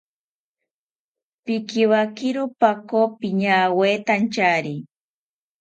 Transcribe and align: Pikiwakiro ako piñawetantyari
Pikiwakiro 1.43 2.43
ako 2.71 2.99
piñawetantyari 3.19 4.75